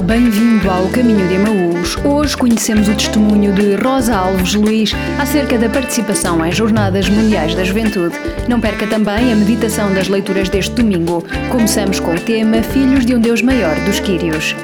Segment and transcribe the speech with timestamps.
[0.00, 1.96] Bem-vindo ao Caminho de Emaús.
[2.04, 7.62] Hoje conhecemos o testemunho de Rosa Alves Luís acerca da participação em Jornadas Mundiais da
[7.62, 8.14] Juventude.
[8.48, 11.24] Não perca também a meditação das leituras deste domingo.
[11.50, 14.56] Começamos com o tema Filhos de um Deus Maior dos Quírios.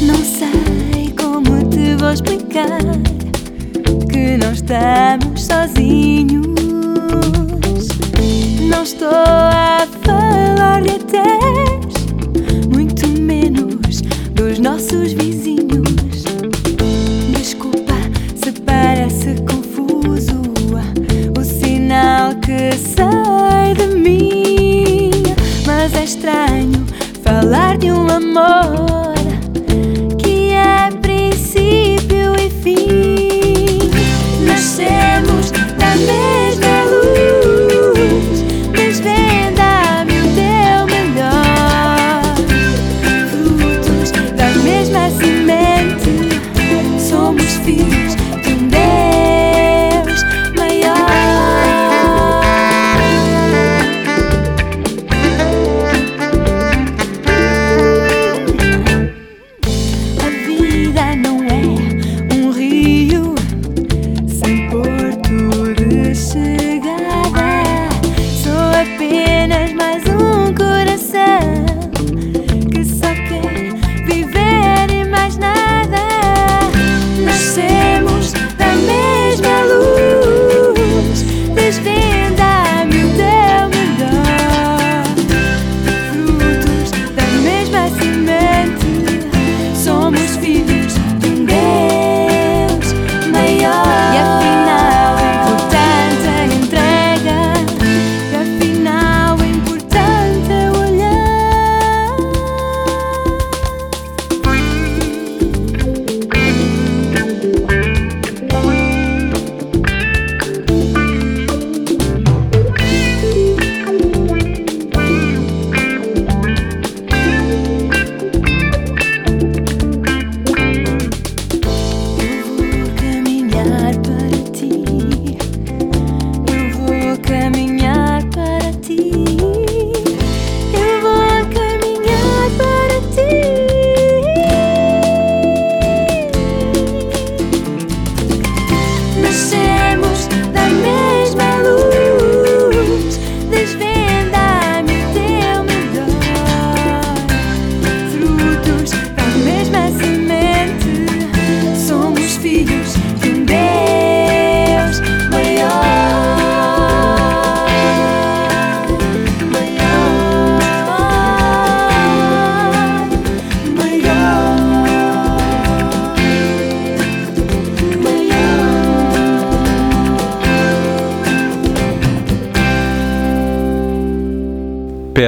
[0.00, 2.80] Não sei como te vou explicar
[4.10, 6.46] que não estamos sozinhos.
[8.68, 10.21] Não estou a falar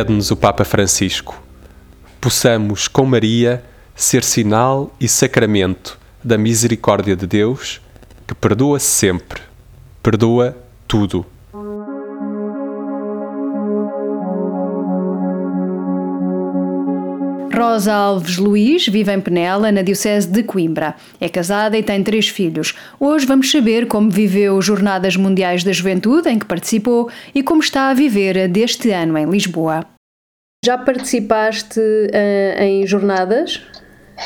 [0.04, 1.42] Pede-nos o Papa Francisco.
[2.20, 7.80] Possamos, com Maria, ser sinal e sacramento da misericórdia de Deus,
[8.26, 9.40] que perdoa sempre,
[10.02, 10.54] perdoa
[10.86, 11.24] tudo.
[17.54, 20.96] Rosa Alves Luís vive em Penela, na Diocese de Coimbra.
[21.18, 22.74] É casada e tem três filhos.
[23.00, 27.88] Hoje vamos saber como viveu Jornadas Mundiais da Juventude, em que participou, e como está
[27.88, 29.93] a viver deste ano em Lisboa.
[30.64, 31.78] Já participaste
[32.10, 33.60] eh, em Jornadas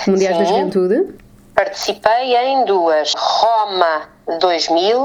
[0.07, 0.55] Mundiais da Sim.
[0.55, 1.15] Juventude?
[1.53, 4.09] Participei em duas: Roma
[4.41, 5.05] 2000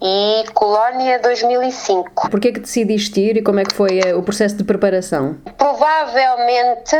[0.00, 2.30] e Colónia 2005.
[2.30, 5.38] Porquê que decidiste ir e como é que foi eh, o processo de preparação?
[5.78, 6.96] Provavelmente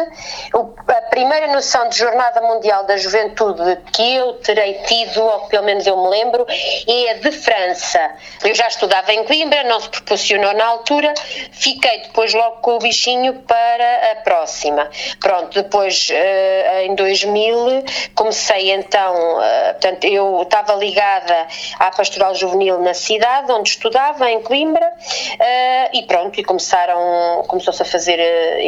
[0.87, 5.85] a primeira noção de Jornada Mundial da Juventude que eu terei tido, ou pelo menos
[5.85, 6.47] eu me lembro,
[6.87, 8.13] é a de França.
[8.45, 11.13] Eu já estudava em Coimbra, não se proporcionou na altura,
[11.51, 14.89] fiquei depois logo com o bichinho para a próxima.
[15.21, 17.85] Pronto, depois eh, em 2000
[18.15, 21.49] comecei então, eh, portanto, eu estava ligada
[21.81, 24.93] à Pastoral Juvenil na cidade onde estudava, em Coimbra,
[25.41, 28.19] eh, e pronto, e começaram, começou-se a fazer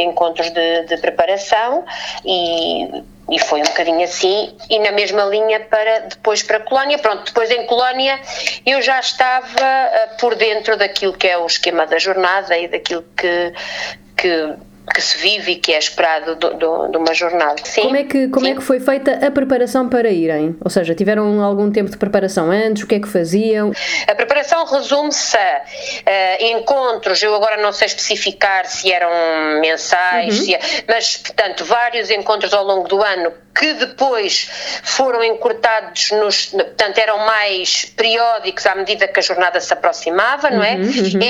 [0.03, 1.85] encontros de, de preparação
[2.25, 2.89] e,
[3.31, 6.99] e foi um bocadinho assim, e na mesma linha para depois para a Colónia.
[6.99, 8.21] Pronto, depois em Colónia
[8.67, 13.05] eu já estava eh, por dentro daquilo que é o esquema da jornada e daquilo
[13.17, 13.53] que,
[14.17, 14.55] que
[14.95, 17.57] que se vive e que é esperado do- do- de uma jornada.
[17.65, 17.83] Sim.
[17.83, 18.53] Como é, que, como Sim.
[18.53, 20.57] é que foi feita a preparação para irem?
[20.63, 22.83] Ou seja, tiveram algum tempo de preparação antes?
[22.83, 23.73] O que é que faziam?
[24.09, 25.63] A preparação resume-se a
[26.07, 29.11] eh, encontros, eu agora não sei especificar se eram
[29.61, 34.49] mensais, se é- mas, portanto, vários encontros ao longo do ano que depois
[34.83, 40.63] foram encurtados, nos, portanto, eram mais periódicos à medida que a jornada se aproximava, não
[40.63, 40.79] é?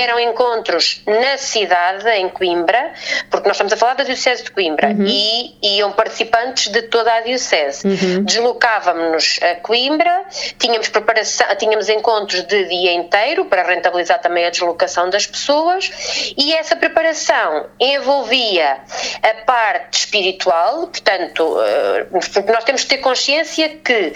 [0.01, 2.93] Eram encontros na cidade, em Coimbra,
[3.29, 7.19] porque nós estamos a falar da Diocese de Coimbra, e iam participantes de toda a
[7.19, 7.85] Diocese.
[8.21, 10.23] Deslocávamos-nos a Coimbra,
[10.57, 15.91] tínhamos preparação, tínhamos encontros de dia inteiro para rentabilizar também a deslocação das pessoas,
[16.37, 18.77] e essa preparação envolvia
[19.21, 24.13] a parte espiritual, portanto, eh, porque nós temos que ter consciência que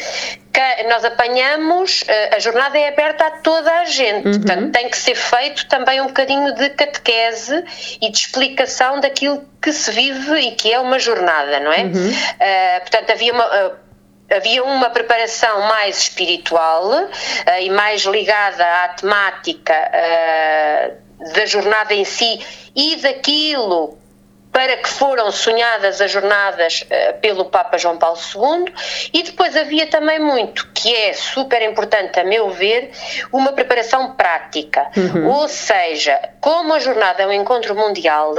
[0.56, 4.98] ca- nós apanhamos, eh, a jornada é aberta a toda a gente, portanto, tem que
[4.98, 7.64] ser feito também um bocadinho de catequese
[8.02, 11.82] e de explicação daquilo que se vive e que é uma jornada, não é?
[12.40, 13.44] Eh, portanto, havia uma.
[13.44, 13.72] eh,
[14.28, 16.92] Havia uma preparação mais espiritual
[17.46, 19.72] eh, e mais ligada à temática
[21.36, 22.40] da jornada em si
[22.76, 24.00] e daquilo
[24.56, 28.74] para que foram sonhadas as jornadas eh, pelo Papa João Paulo II
[29.12, 32.90] e depois havia também muito, que é super importante a meu ver,
[33.34, 34.90] uma preparação prática.
[35.30, 38.34] Ou seja, como a jornada é um encontro mundial,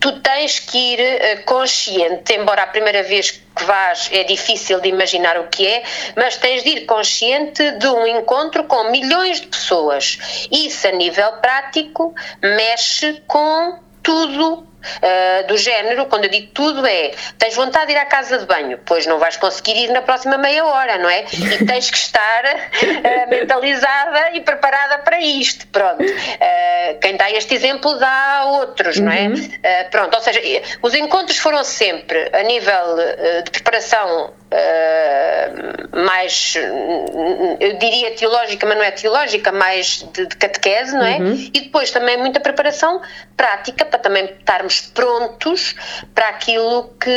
[0.00, 4.88] tu tens que ir eh, consciente, embora a primeira vez que vás é difícil de
[4.88, 5.84] imaginar o que é,
[6.16, 10.48] mas tens de ir consciente de um encontro com milhões de pessoas.
[10.50, 12.12] Isso, a nível prático,
[12.42, 14.68] mexe com tudo.
[15.02, 18.46] Eh, do género, quando eu digo tudo é tens vontade de ir à casa de
[18.46, 21.24] banho, pois não vais conseguir ir na próxima meia hora, não é?
[21.32, 26.02] E tens que estar eh, mentalizada e preparada para isto, pronto.
[26.02, 29.30] Eh, quem dá este exemplo dá outros, não é?
[29.62, 30.40] Eh, pronto, ou seja,
[30.82, 32.96] os encontros foram sempre a nível
[33.44, 35.52] de preparação eh,
[36.04, 36.54] mais,
[37.60, 41.18] eu diria teológica, mas não é teológica, mais de, de catequese, não é?
[41.54, 43.00] E depois também muita preparação
[43.36, 45.74] prática para também estarmos prontos
[46.14, 47.10] para aquilo que.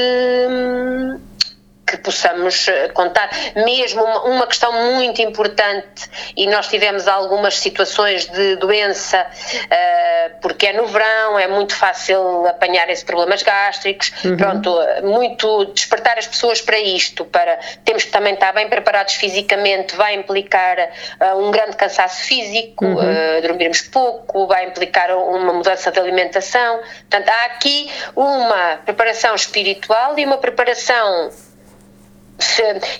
[1.98, 3.30] Que possamos eh, contar.
[3.56, 9.26] Mesmo uma, uma questão muito importante, e nós tivemos algumas situações de doença,
[9.70, 15.66] eh, porque é no verão, é muito fácil apanhar esses problemas gástricos, pronto, eh, muito
[15.66, 20.80] despertar as pessoas para isto, para temos que também estar bem preparados fisicamente, vai implicar
[20.80, 20.90] eh,
[21.36, 26.80] um grande cansaço físico, eh, dormirmos pouco, vai implicar uma mudança de alimentação.
[27.10, 31.30] Portanto, há aqui uma preparação espiritual e uma preparação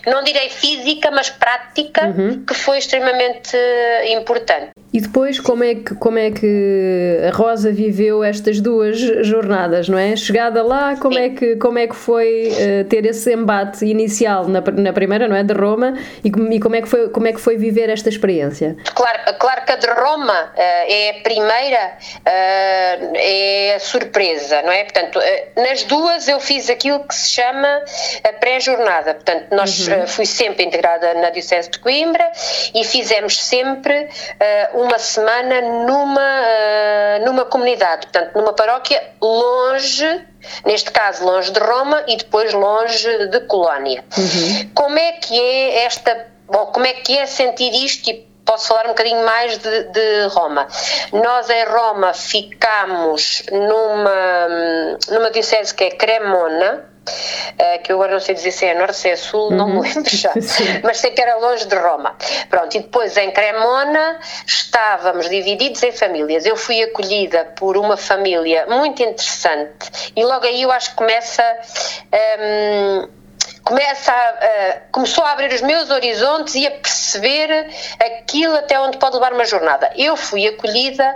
[0.06, 2.14] não direi física, mas prática,
[2.48, 4.70] que foi extremamente eh, importante.
[4.94, 9.98] E depois, como é, que, como é que a Rosa viveu estas duas jornadas, não
[9.98, 10.16] é?
[10.16, 11.22] Chegada lá, como Sim.
[11.22, 15.36] é que, como é que foi eh, ter esse embate inicial na, na primeira, não
[15.36, 15.44] é?
[15.44, 18.08] De Roma, e, como- e como, é que foi, como é que foi viver esta
[18.10, 18.76] experiência?
[18.94, 24.72] Claro, claro que a de Roma eh, é a primeira, eh, é a surpresa, não
[24.72, 24.84] é?
[24.84, 25.20] Portanto,
[25.56, 27.82] nas duas eu fiz aquilo que se chama
[28.24, 29.16] a pré-jornada.
[29.24, 32.30] Portanto, nós eh, fui sempre integrada na Diocese de Coimbra
[32.74, 34.10] e fizemos sempre
[34.40, 40.26] eh, uma semana numa, eh, numa comunidade, portanto, numa paróquia longe,
[40.66, 44.04] neste caso longe de Roma e depois longe de Colónia.
[44.76, 48.86] Como é que é esta, bom, como é que é sentir isto e Posso falar
[48.88, 50.68] um bocadinho mais de, de Roma.
[51.14, 56.93] Nós em Roma ficámos numa, numa diocese que é Cremona,
[57.58, 59.82] eh, que eu agora não sei dizer se é norte, se é sul, não me
[59.82, 60.32] lembro já,
[60.84, 62.16] mas sei que era longe de Roma.
[62.50, 66.46] Pronto, e depois em Cremona estávamos divididos em famílias.
[66.46, 71.44] Eu fui acolhida por uma família muito interessante e logo aí eu acho que começa.
[72.40, 73.10] hum,
[73.66, 77.68] começa a, a- começou a abrir os meus horizontes e a perceber
[78.06, 79.90] aquilo até onde pode levar uma jornada.
[79.96, 81.16] Eu fui acolhida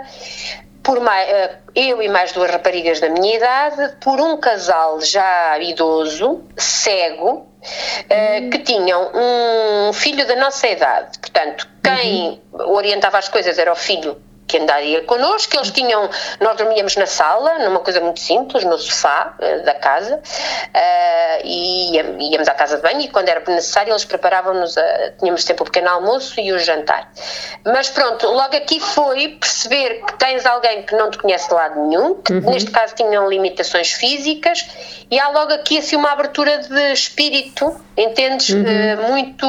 [0.88, 5.58] por mai- eh, eu e mais duas raparigas da minha idade por um casal já
[5.58, 7.46] idoso, cego,
[8.08, 11.18] eh, que tinham um filho da nossa idade.
[11.18, 14.16] Portanto, quem orientava as coisas era o filho
[14.48, 16.08] que andaria connosco, eles tinham,
[16.40, 20.20] nós dormíamos na sala, numa coisa muito simples, no sofá eh, da casa,
[20.72, 21.96] eh, e
[22.32, 25.64] íamos à casa de banho e quando era necessário eles preparavam-nos, a- tínhamos sempre o
[25.66, 27.12] pequeno almoço e o jantar.
[27.64, 31.78] Mas pronto, logo aqui foi perceber que tens alguém que não te conhece de lado
[31.86, 34.66] nenhum, que neste caso tinham limitações físicas,
[35.10, 38.48] e há logo aqui assim uma abertura de espírito, entendes?
[38.54, 39.46] Eh, muito,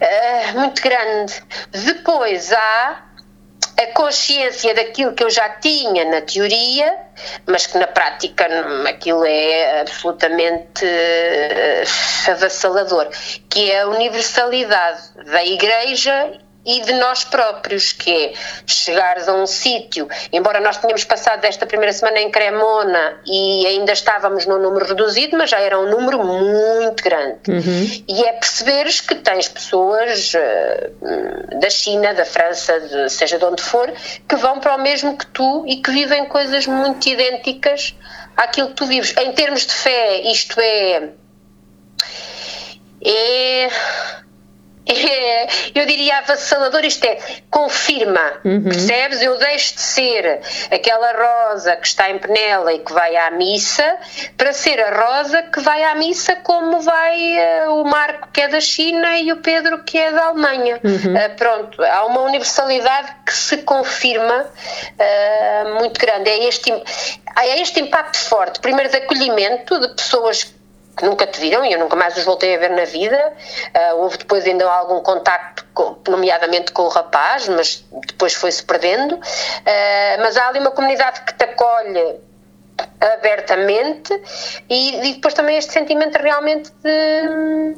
[0.00, 1.42] eh, muito grande.
[1.72, 3.02] Depois há
[3.78, 6.98] a consciência daquilo que eu já tinha na teoria,
[7.46, 11.84] mas que na prática hum, aquilo é absolutamente eh,
[12.28, 13.08] avassalador,
[13.50, 18.32] que é a universalidade da Igreja e de nós próprios, que é
[18.66, 23.92] chegares a um sítio, embora nós tenhamos passado esta primeira semana em Cremona e ainda
[23.92, 27.38] estávamos num número reduzido, mas já era um número muito grande.
[28.08, 30.90] E é perceberes que tens pessoas eh,
[31.60, 33.92] da China, da França, de, seja de onde for,
[34.28, 37.94] que vão para o mesmo que tu e que vivem coisas muito idênticas
[38.36, 39.14] àquilo que tu vives.
[39.16, 41.10] Em termos de fé, isto é.
[43.08, 43.68] É
[44.86, 47.18] é, eu diria avassalador, isto é,
[47.50, 49.20] confirma, percebes?
[49.22, 50.40] Eu deixo de ser
[50.70, 53.96] aquela rosa que está em Penela e que vai à missa
[54.36, 58.48] para ser a rosa que vai à missa como vai eh, o Marco que é
[58.48, 60.80] da China e o Pedro que é da Alemanha.
[60.84, 64.46] Ah, pronto, há uma universalidade que se confirma
[64.98, 66.30] ah, muito grande.
[66.30, 70.55] É este, é este impacto forte, primeiro de acolhimento de pessoas
[70.96, 73.32] que nunca te viram e eu nunca mais os voltei a ver na vida.
[73.74, 79.18] Ah, houve depois ainda algum contacto, com- nomeadamente com o rapaz, mas depois foi-se perdendo.
[79.66, 82.16] Ah, mas há ali uma comunidade que te acolhe
[83.00, 84.12] abertamente
[84.68, 87.74] e, e depois também este sentimento realmente de,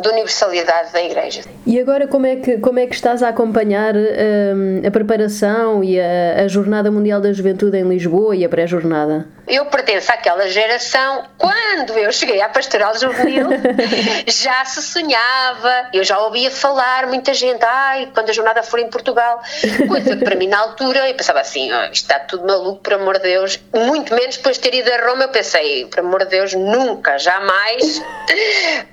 [0.00, 1.42] de universalidade da Igreja.
[1.66, 6.00] E agora como é que, como é que estás a acompanhar hum, a preparação e
[6.00, 9.26] a, a Jornada Mundial da Juventude em Lisboa e a pré-jornada?
[9.46, 13.48] Eu pertenço àquela geração, quando eu cheguei à Pastoral Juvenil,
[14.26, 18.88] já se sonhava, eu já ouvia falar muita gente, ai, quando a jornada for em
[18.88, 19.40] Portugal,
[19.88, 22.94] coisa que para mim na altura, eu pensava assim, "Ah, isto está tudo maluco, por
[22.94, 26.20] amor de Deus, muito menos depois de ter ido a Roma, eu pensei, por amor
[26.24, 28.00] de Deus, nunca, jamais,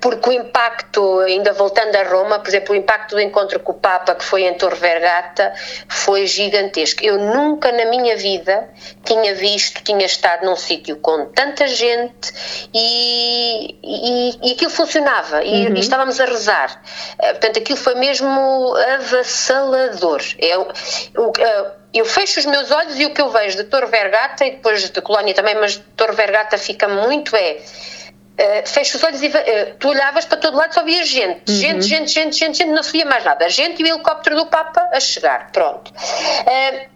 [0.01, 3.75] porque o impacto, ainda voltando a Roma, por exemplo, o impacto do encontro com o
[3.75, 5.53] Papa, que foi em Torre Vergata,
[5.87, 7.03] foi gigantesco.
[7.03, 8.69] Eu nunca na minha vida
[9.03, 12.31] tinha visto, tinha estado num sítio com tanta gente
[12.73, 16.81] e, e, e aquilo funcionava e, e estávamos a rezar.
[17.19, 20.21] Eh, Portanto, aquilo foi mesmo avassalador.
[20.37, 20.67] Eu,
[21.17, 24.45] o- eh, eu fecho os meus olhos e o que eu vejo de Torre Vergata
[24.45, 27.57] e depois de Colónia também, mas de Torre Vergata fica muito é
[28.41, 29.31] Uh, fecho os olhos e uh,
[29.79, 32.93] tu olhavas para todo lado só via gente, gente, gente, gente, gente, gente, não se
[32.93, 33.43] via mais nada.
[33.43, 35.91] A gente e o helicóptero do Papa a chegar, pronto.
[35.91, 36.87] Uh,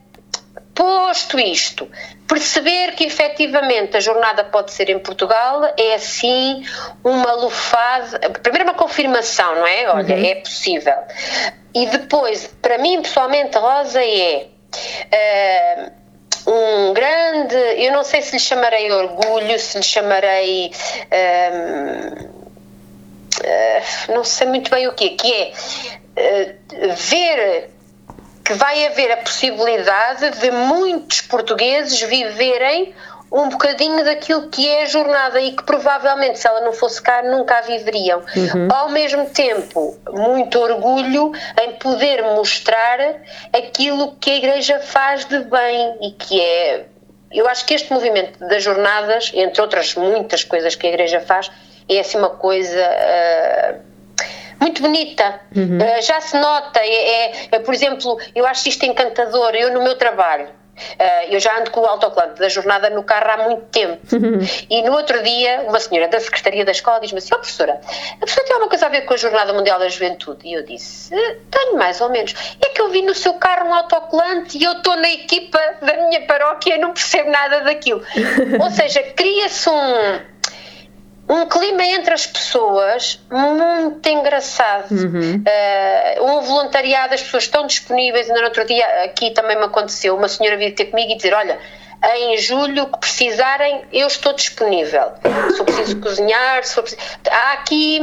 [0.73, 1.91] posto isto,
[2.33, 6.65] perceber que efetivamente a jornada pode ser em Portugal é assim
[7.03, 9.87] uma lufada, primeiro uma confirmação, não é?
[9.89, 10.95] Olha, é possível.
[11.75, 14.47] E depois, para mim pessoalmente, Rosa, é.
[15.87, 15.91] uh,
[16.49, 20.71] um grande, eu não sei se lhe chamarei orgulho, se lhe chamarei,
[21.09, 22.11] eh,
[24.09, 25.53] não sei muito bem o quê, que é
[26.17, 26.55] eh,
[26.97, 27.69] ver
[28.43, 32.93] que vai haver a possibilidade de muitos portugueses viverem
[33.33, 37.23] um bocadinho daquilo que é a jornada e que provavelmente se ela não fosse cá
[37.23, 38.21] nunca a viveriam.
[38.71, 41.31] Ao mesmo tempo, muito orgulho
[41.63, 42.99] em poder mostrar
[43.51, 46.85] aquilo que a Igreja faz de bem e que é.
[47.31, 51.49] Eu acho que este movimento das jornadas, entre outras muitas coisas que a Igreja faz,
[51.89, 52.85] é assim uma coisa.
[52.85, 53.92] ah,
[54.59, 55.41] muito bonita.
[55.53, 59.53] Uh, já se nota, é, é- é, por exemplo, eu acho isto encantador.
[59.55, 63.29] Eu, no meu trabalho, uh, eu já ando com o autocolante da jornada no carro
[63.31, 63.99] há muito tempo.
[64.69, 67.73] E no outro dia, uma senhora da Secretaria da Escola diz-me assim: Ó professora,
[68.13, 70.47] a professora tem alguma coisa a ver com a Jornada Mundial da Juventude?
[70.47, 72.33] E eu disse: "Eh, Tenho mais ou menos.
[72.63, 75.93] É que eu vi no seu carro um autocolante e eu estou na equipa da
[76.07, 78.01] minha paróquia e não percebo nada daquilo.
[78.61, 80.32] ou seja, cria-se um
[81.33, 84.91] um clima entre as pessoas muito engraçado.
[84.93, 88.27] Uh, um voluntariado, as pessoas estão disponíveis.
[88.29, 91.33] Ainda no outro dia, aqui também me aconteceu, uma senhora vir ter comigo e dizer:
[91.33, 91.59] Olha,
[92.15, 95.13] em julho, que precisarem, eu estou disponível.
[95.53, 97.01] Se eu preciso cozinhar, se for preciso.
[97.29, 97.99] Há aqui.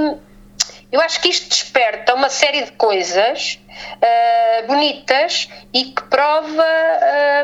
[0.91, 6.67] Eu acho que isto desperta uma série de coisas uh, bonitas e que prova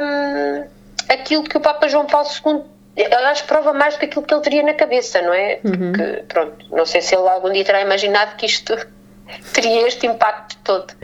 [0.03, 0.69] um,
[1.09, 4.25] aquilo que o Papa João Paulo II eu acho que prova mais do que aquilo
[4.25, 5.57] que ele teria na cabeça, não é?
[5.57, 8.75] Porque, pronto, não sei se ele algum dia terá imaginado que isto
[9.53, 10.95] teria este impacto todo.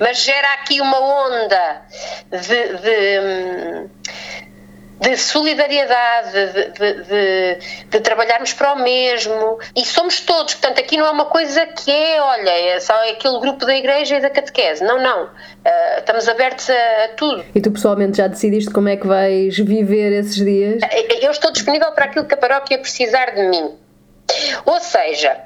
[0.00, 1.82] Mas gera aqui uma onda
[2.30, 3.90] de, de, hum,
[5.00, 7.58] de solidariedade, de, de- de-
[7.90, 9.58] de trabalharmos para o mesmo.
[9.76, 13.38] E somos todos, portanto, aqui não é uma coisa que é, olha, é só aquele
[13.40, 14.82] grupo da igreja e da catequese.
[14.84, 15.28] Não, não.
[15.64, 17.44] Ah, estamos abertos a, a tudo.
[17.54, 20.80] E tu pessoalmente já decidiste como é que vais viver esses dias?
[21.20, 23.76] Eu estou disponível para aquilo que a paróquia precisar de mim.
[24.64, 25.36] Ou seja,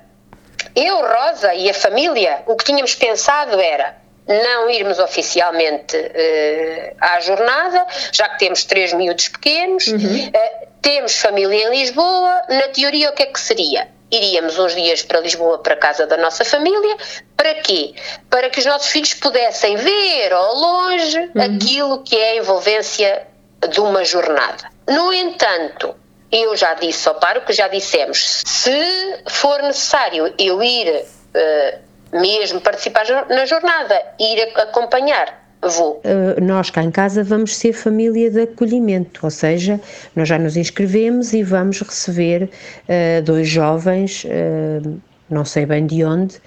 [0.76, 3.96] eu, Rosa e a família, o que tínhamos pensado era
[4.30, 9.96] não irmos oficialmente uh, à jornada, já que temos três miúdos pequenos, uhum.
[9.98, 13.88] uh, temos família em Lisboa, na teoria o que é que seria?
[14.10, 16.96] Iríamos uns dias para Lisboa, para a casa da nossa família,
[17.36, 17.94] para quê?
[18.28, 21.42] Para que os nossos filhos pudessem ver ao longe uhum.
[21.42, 23.26] aquilo que é a envolvência
[23.68, 24.70] de uma jornada.
[24.88, 25.94] No entanto,
[26.32, 32.60] eu já disse ao paro que já dissemos, se for necessário eu ir uh, mesmo
[32.60, 36.00] participar na jornada, ir acompanhar Vou.
[36.04, 39.78] Uh, nós cá em casa vamos ser família de acolhimento, ou seja,
[40.16, 46.02] nós já nos inscrevemos e vamos receber uh, dois jovens, uh, não sei bem de
[46.02, 46.40] onde,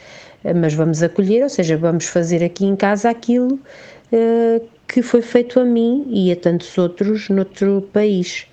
[0.56, 3.58] mas vamos acolher, ou seja, vamos fazer aqui em casa aquilo
[4.86, 8.46] que foi feito a mim e a tantos outros noutro país.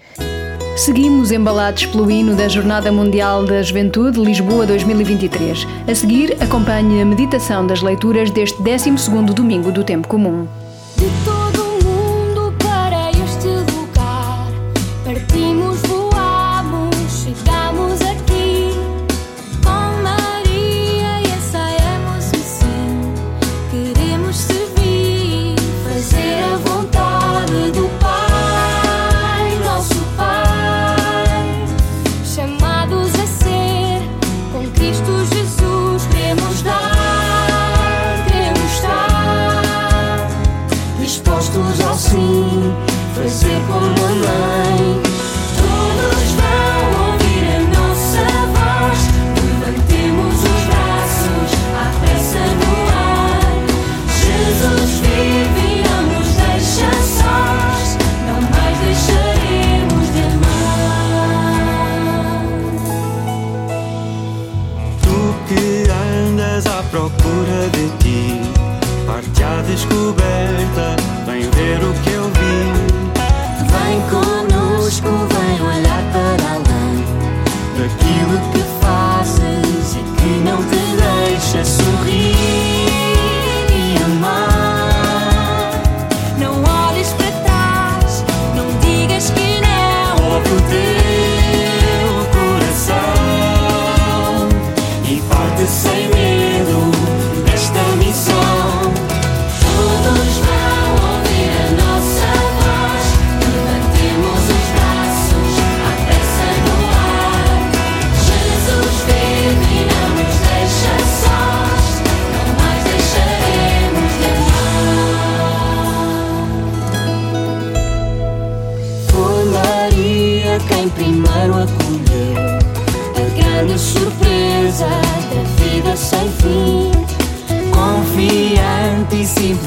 [0.80, 5.68] Seguimos embalados pelo hino da Jornada Mundial da Juventude Lisboa 2023.
[5.86, 10.48] A seguir, acompanhe a meditação das leituras deste 12º domingo do Tempo Comum.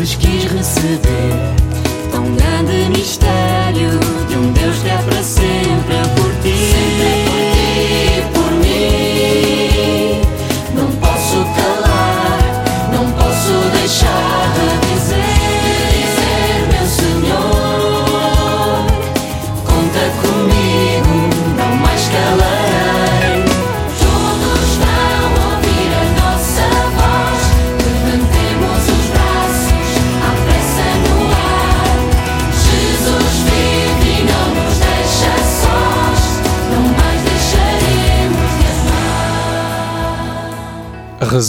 [0.03, 0.99] vezes quis receber
[2.11, 3.42] tão grande mistério.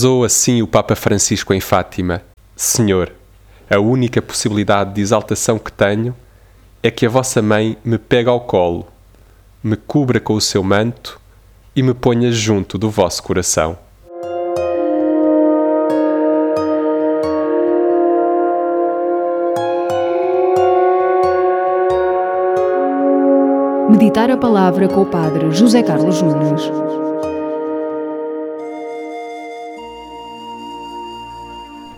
[0.04, 2.20] Rezou assim o Papa Francisco em Fátima:
[2.54, 3.10] Senhor,
[3.70, 6.14] a única possibilidade de exaltação que tenho
[6.82, 8.86] é que a vossa mãe me pegue ao colo,
[9.62, 11.18] me cubra com o seu manto
[11.74, 13.78] e me ponha junto do vosso coração.
[23.88, 26.70] Meditar a palavra com o Padre José Carlos Nunes.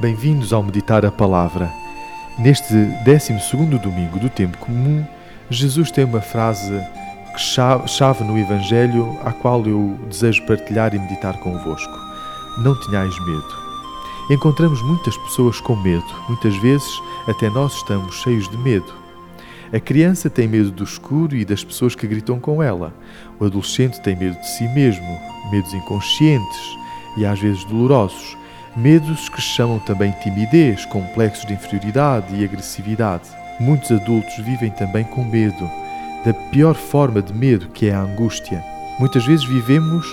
[0.06, 1.68] Bem-vindos ao Meditar a Palavra.
[2.38, 2.72] Neste
[3.04, 3.32] 12
[3.82, 5.04] domingo do tempo comum,
[5.50, 6.80] Jesus tem uma frase
[7.88, 11.92] chave no Evangelho, a qual eu desejo partilhar e meditar convosco.
[12.58, 13.48] Não tenhais medo.
[14.30, 18.94] Encontramos muitas pessoas com medo, muitas vezes até nós estamos cheios de medo.
[19.72, 22.94] A criança tem medo do escuro e das pessoas que gritam com ela.
[23.40, 25.18] O adolescente tem medo de si mesmo,
[25.50, 26.76] medos inconscientes
[27.16, 28.36] e às vezes dolorosos
[28.76, 33.24] Medos que chamam também timidez, complexos de inferioridade e agressividade.
[33.58, 35.70] Muitos adultos vivem também com medo,
[36.26, 38.62] da pior forma de medo que é a angústia.
[38.98, 40.06] Muitas vezes vivemos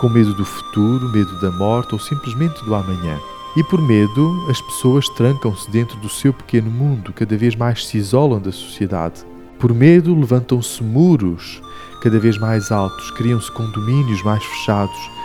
[0.00, 3.16] com medo do futuro, medo da morte ou simplesmente do amanhã.
[3.56, 7.98] E por medo, as pessoas trancam-se dentro do seu pequeno mundo, cada vez mais se
[7.98, 9.24] isolam da sociedade.
[9.60, 11.62] Por medo, levantam-se muros
[12.02, 15.17] cada vez mais altos, criam-se condomínios mais fechados.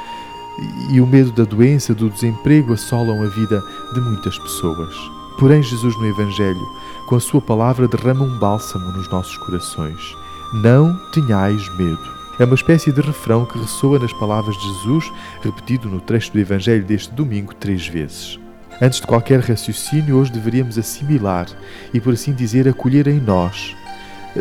[0.92, 3.64] E o medo da doença, do desemprego assolam a vida
[3.94, 4.96] de muitas pessoas.
[5.40, 6.66] Porém, Jesus no Evangelho,
[7.08, 10.16] com a sua palavra, derrama um bálsamo nos nossos corações.
[10.54, 12.14] Não tenhais medo.
[12.40, 15.12] É uma espécie de refrão que ressoa nas palavras de Jesus,
[15.42, 18.40] repetido no trecho do Evangelho deste domingo três vezes.
[18.82, 21.48] Antes de qualquer raciocínio, hoje deveríamos assimilar
[21.94, 23.76] e, por assim dizer, acolher em nós,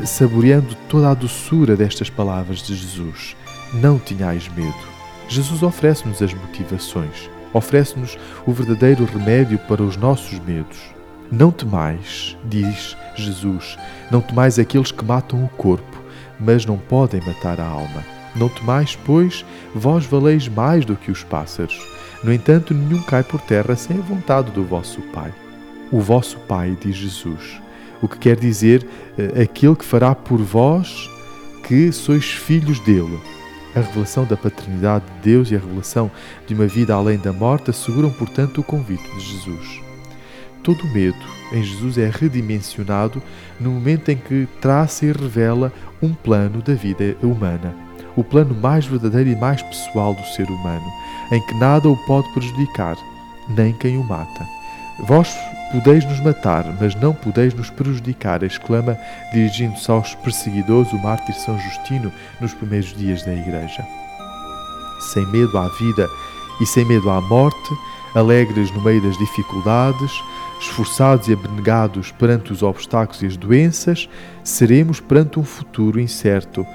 [0.06, 3.36] saboreando toda a doçura destas palavras de Jesus.
[3.74, 4.91] Não tenhais medo.
[5.32, 10.78] Jesus oferece-nos as motivações, oferece-nos o verdadeiro remédio para os nossos medos.
[11.30, 13.78] Não temais, diz Jesus,
[14.10, 16.02] não temais aqueles que matam o corpo,
[16.38, 18.04] mas não podem matar a alma.
[18.36, 19.42] Não temais, pois,
[19.74, 21.80] vós valeis mais do que os pássaros.
[22.22, 25.32] No entanto, nenhum cai por terra sem a vontade do vosso Pai.
[25.90, 27.58] O vosso Pai, diz Jesus,
[28.02, 31.08] o que quer dizer eh, aquele que fará por vós
[31.66, 33.18] que sois filhos dele.
[33.74, 36.10] A revelação da paternidade de Deus e a revelação
[36.46, 39.80] de uma vida além da morte asseguram, portanto, o convite de Jesus.
[40.62, 43.22] Todo medo em Jesus é redimensionado
[43.58, 47.74] no momento em que traça e revela um plano da vida humana,
[48.14, 50.86] o plano mais verdadeiro e mais pessoal do ser humano,
[51.32, 52.96] em que nada o pode prejudicar,
[53.48, 54.46] nem quem o mata.
[55.06, 55.34] Vós
[55.72, 58.96] podeis nos matar, mas não podeis nos prejudicar, exclama,
[59.32, 63.84] dirigindo-se aos perseguidores, o mártir São Justino nos primeiros dias da Igreja.
[65.12, 66.06] Sem medo à vida
[66.60, 67.74] e sem medo à morte,
[68.14, 70.12] alegres no meio das dificuldades,
[70.60, 74.08] esforçados e abnegados perante os obstáculos e as doenças,
[74.44, 76.66] seremos perante um futuro incerto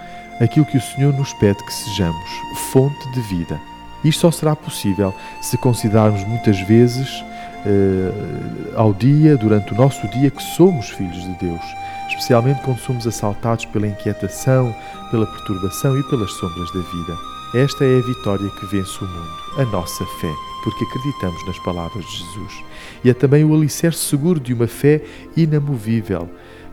[0.42, 2.30] aquilo que o Senhor nos pede que sejamos,
[2.72, 3.60] fonte de vida.
[4.04, 7.24] Isto só será possível se considerarmos muitas vezes
[7.68, 11.62] eh, ao dia, durante o nosso dia, que somos filhos de Deus,
[12.08, 14.74] especialmente quando somos assaltados pela inquietação,
[15.12, 17.18] pela perturbação e pelas sombras da vida.
[17.54, 20.32] Esta é a vitória que vence o mundo, a nossa fé,
[20.64, 22.64] porque acreditamos nas palavras de Jesus.
[23.04, 25.02] E é também o alicerce seguro de uma fé
[25.36, 26.30] inamovível,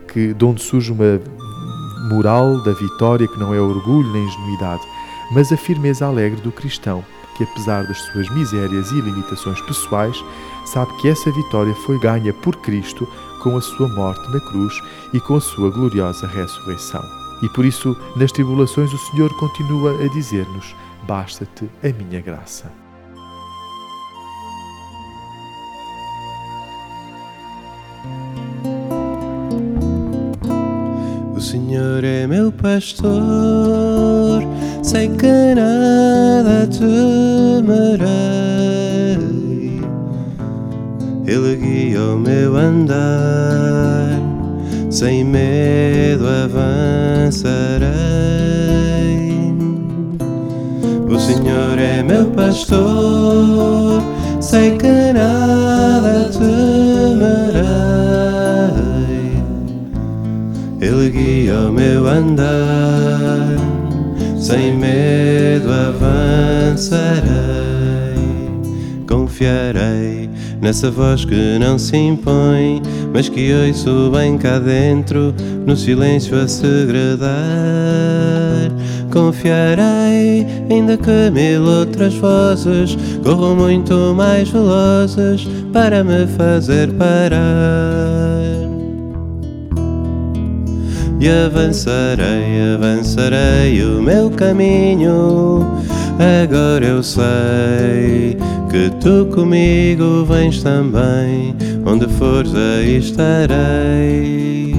[0.07, 1.19] que, de onde surge uma
[2.09, 4.83] moral da vitória que não é orgulho nem ingenuidade,
[5.31, 7.03] mas a firmeza alegre do cristão,
[7.35, 10.23] que apesar das suas misérias e limitações pessoais,
[10.65, 13.07] sabe que essa vitória foi ganha por Cristo
[13.41, 14.73] com a sua morte na cruz
[15.13, 17.03] e com a sua gloriosa ressurreição.
[17.41, 22.84] E por isso, nas tribulações, o Senhor continua a dizer-nos: Basta-te a minha graça.
[31.45, 34.41] Senhor é meu pastor,
[34.81, 38.09] sei que nada temerei.
[41.27, 44.19] Ele guia o meu andar,
[44.89, 47.85] sem medo avançarei.
[51.07, 54.01] O Senhor é meu pastor,
[54.41, 58.04] sei que nada temerei.
[61.15, 63.55] Guia o meu andar,
[64.37, 67.23] sem medo avançarei.
[69.07, 70.29] Confiarei
[70.61, 72.81] nessa voz que não se impõe,
[73.13, 75.33] mas que ouço bem cá dentro,
[75.65, 77.29] no silêncio a segredar.
[79.09, 88.34] Confiarei, ainda que mil outras vozes corram muito mais velozes para me fazer parar.
[91.19, 95.81] E avançarei, avançarei o meu caminho.
[96.19, 98.37] Agora eu sei
[98.69, 101.55] que tu comigo vens também.
[101.85, 104.75] Onde fores, aí estarei.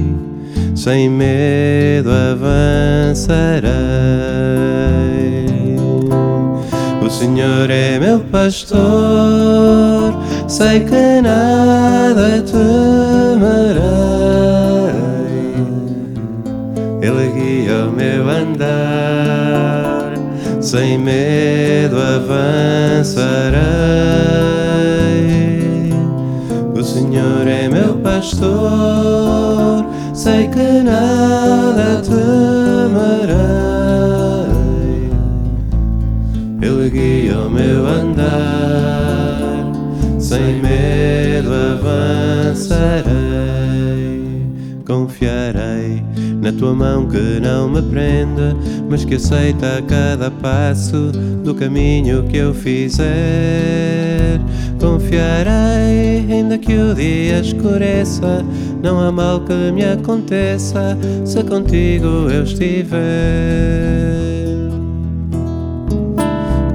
[0.74, 3.66] Sem medo avançarei.
[7.00, 8.78] O Senhor é meu pastor,
[10.48, 12.95] sei que nada temerei.
[18.36, 20.12] Andar,
[20.60, 23.56] sem medo avançarei.
[26.74, 33.36] O Senhor é meu pastor, sei que nada temerei.
[36.60, 39.72] Ele guia o meu andar,
[40.18, 43.06] sem medo avançarei.
[44.86, 46.04] Confiarei
[46.46, 48.56] na tua mão que não me prende,
[48.88, 51.10] mas que aceita cada passo
[51.42, 53.06] do caminho que eu fizer.
[54.78, 58.44] confiarei, ainda que o dia escureça.
[58.80, 63.00] Não há mal que me aconteça se contigo eu estiver.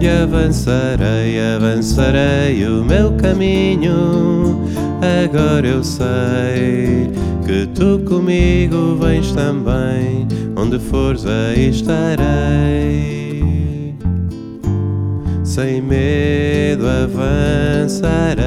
[0.02, 4.60] E avançarei, avançarei o meu caminho.
[5.24, 7.10] Agora eu sei
[7.46, 10.28] que tu comigo vens também.
[10.56, 13.42] Onde fores, aí estarei.
[15.44, 18.42] Sem medo avançarei.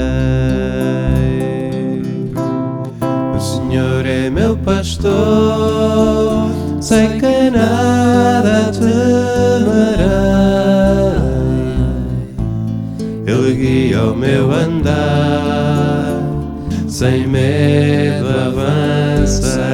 [3.37, 6.49] O Senhor é meu pastor,
[6.81, 10.15] sei que nada temerei.
[13.27, 15.94] Ele guia o meu andar,
[16.95, 19.65] sem medo avançarei.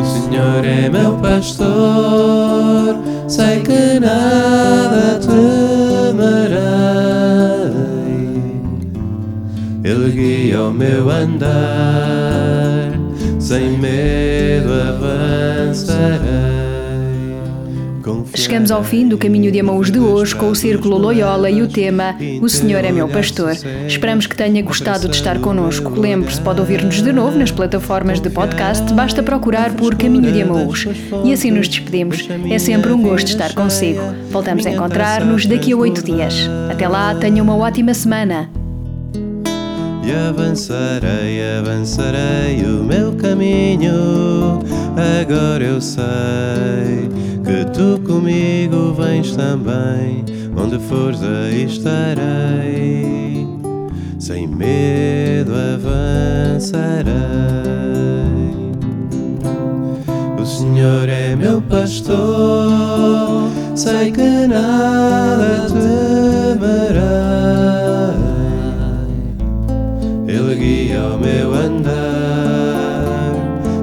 [0.00, 2.96] O Senhor é meu pastor,
[3.28, 6.54] sei que nada temerei.
[9.84, 12.98] Ele guia o meu andar,
[13.38, 16.53] sem medo avançarei.
[18.44, 21.66] Chegamos ao fim do Caminho de Amaús de hoje com o Círculo Loyola e o
[21.66, 23.56] tema O Senhor é Meu Pastor.
[23.88, 25.98] Esperamos que tenha gostado de estar connosco.
[25.98, 30.86] Lembre-se, pode ouvir-nos de novo nas plataformas de podcast, basta procurar por Caminho de Amaús.
[31.24, 32.28] E assim nos despedimos.
[32.50, 34.02] É sempre um gosto estar consigo.
[34.28, 36.46] Voltamos a encontrar-nos daqui a oito dias.
[36.70, 38.50] Até lá, tenha uma ótima semana.
[40.04, 44.60] E avançarei, avançarei o meu caminho.
[45.22, 47.08] Agora eu sei
[47.54, 50.24] que tu comigo vens também.
[50.56, 53.46] Onde fores, aí estarei.
[54.18, 57.14] Sem medo avançarei.
[60.40, 67.04] O Senhor é meu pastor, sei que nada temerei.
[70.26, 73.32] Ele guia o meu andar,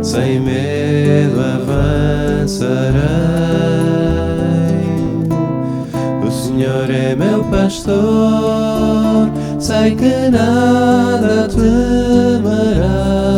[0.03, 3.20] sem medo avançarei.
[7.11, 13.30] É meu pastor, sei que nada temerei.